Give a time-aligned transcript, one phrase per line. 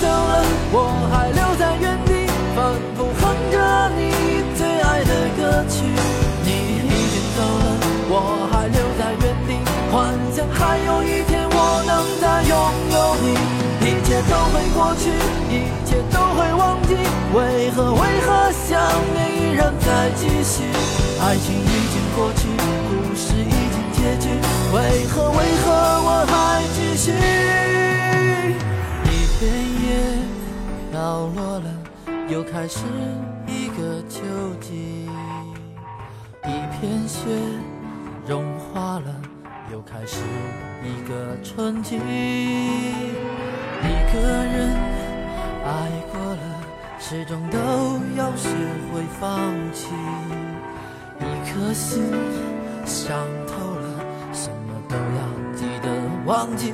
[0.00, 0.76] 走了我
[1.10, 2.58] 还留在原地，反
[2.96, 3.54] 复哼着
[3.96, 4.00] 你
[4.56, 5.82] 最爱的歌曲。
[6.44, 6.48] 你
[6.86, 7.66] 已经走了，
[8.10, 9.50] 我还留在原地，
[9.90, 12.54] 幻想还有一天我能再拥
[12.92, 13.26] 有你。
[13.88, 15.10] 一切都会过去，
[15.48, 16.94] 一切都会忘记，
[17.34, 18.78] 为何为何想
[19.14, 20.64] 念依然在继续？
[21.20, 22.48] 爱情已经过去，
[22.88, 24.28] 故事已经结局，
[24.74, 25.27] 为何
[32.28, 32.80] 又开始
[33.46, 34.20] 一个秋
[34.60, 35.08] 季；
[36.44, 37.20] 一片雪
[38.26, 39.06] 融化了，
[39.72, 40.20] 又开始
[40.84, 41.96] 一个春季。
[41.96, 42.02] 一
[44.12, 44.76] 个人
[45.64, 46.42] 爱过了，
[47.00, 47.58] 始终都
[48.14, 48.50] 要学
[48.92, 49.32] 会放
[49.72, 49.86] 弃。
[51.20, 52.12] 一颗心
[52.84, 53.16] 伤
[53.46, 55.00] 透了，什么都要
[55.56, 55.88] 记得
[56.26, 56.70] 忘记。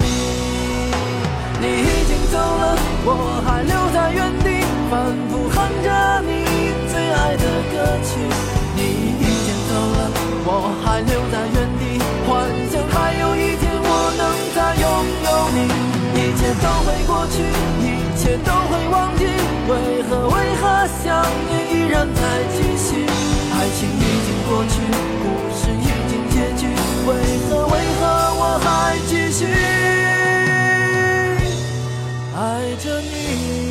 [1.61, 2.77] 你已经走了，
[3.07, 3.09] 我
[3.47, 4.48] 还留在原地，
[4.95, 5.91] 反复哼着
[6.23, 6.31] 你
[6.87, 7.75] 最爱的歌
[8.06, 8.14] 曲。
[8.77, 8.81] 你
[9.19, 9.98] 已经走了，
[10.47, 11.83] 我还留在原地，
[12.23, 12.31] 幻
[12.70, 14.23] 想还有一天我能
[14.55, 14.86] 再拥
[15.27, 15.59] 有你。
[16.14, 17.42] 一切都会过去，
[17.83, 19.27] 一切都会忘记，
[19.67, 19.75] 为
[20.06, 20.62] 何为何
[21.03, 22.23] 想念依然在
[22.55, 23.03] 继续？
[23.51, 24.79] 爱情已经过去，
[25.25, 25.27] 故
[25.58, 26.70] 事已经结局，
[27.08, 27.11] 为
[27.51, 28.03] 何为何
[28.39, 29.42] 我还继续
[32.36, 32.39] 爱
[32.79, 33.64] 着你？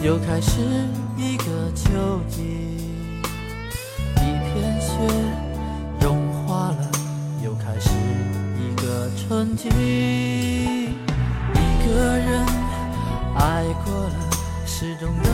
[0.00, 0.60] 又开始
[1.16, 1.44] 一个
[1.74, 2.42] 秋季
[4.14, 4.90] 一片雪
[6.00, 6.88] 融化了
[7.42, 7.90] 又开始
[8.56, 10.94] 一个春季一
[11.84, 12.46] 个人
[13.36, 14.14] 爱过了
[14.64, 15.30] 始终都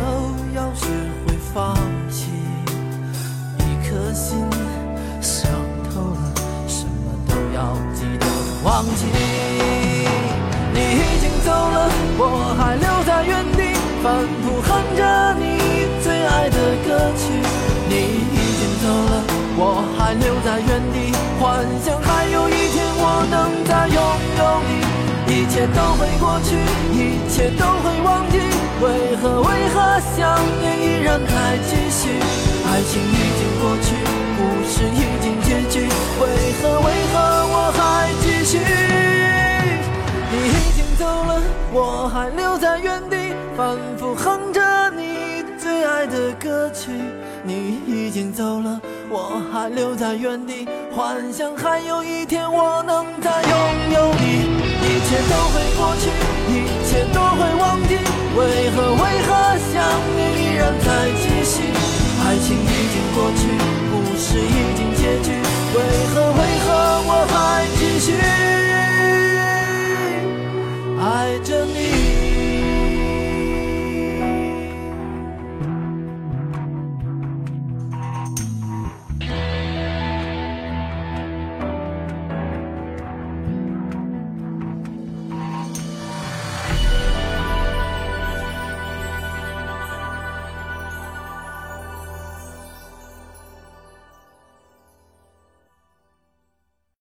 [0.56, 0.86] 要学
[1.26, 1.76] 会放
[2.10, 2.30] 弃
[3.58, 4.38] 一颗心
[5.20, 5.50] 伤
[5.92, 6.32] 透了
[6.66, 8.26] 什么都要记得
[8.64, 9.04] 忘记
[10.72, 12.94] 你已经走了我还留
[14.04, 15.56] 反复哼着你
[16.03, 17.32] 最爱的歌曲
[17.88, 19.25] 你已经走了
[19.56, 21.10] 我还留在原地
[21.41, 23.97] 幻想还有一天我能再拥
[24.37, 26.53] 有你一切都会过去
[26.92, 28.37] 一切都会忘记
[28.84, 32.21] 为何为何想念依然在继续
[32.69, 33.97] 爱情已经过去
[34.36, 35.88] 故事已经结局
[36.21, 37.16] 为何为何
[37.48, 38.59] 我还继续
[40.31, 41.41] 你已经走了
[41.72, 43.23] 我还留在原地。
[43.56, 46.91] 反复哼着你最爱的歌曲
[47.44, 53.53] 你已经走了我还留在原地幻想还有一天我能再拥
[53.92, 54.65] 有你。
[54.84, 56.10] 一切都会过去
[56.48, 56.84] 你